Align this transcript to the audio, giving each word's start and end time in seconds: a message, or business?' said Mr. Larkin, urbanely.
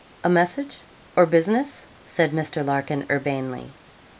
a 0.23 0.29
message, 0.29 0.79
or 1.15 1.27
business?' 1.27 1.85
said 2.07 2.31
Mr. 2.31 2.65
Larkin, 2.65 3.05
urbanely. 3.11 3.69